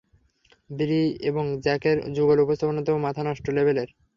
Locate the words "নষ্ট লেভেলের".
3.27-3.89